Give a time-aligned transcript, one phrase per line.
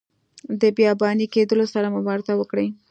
[0.61, 2.67] د بیاباني کیدلو سره مبارزه وکړي.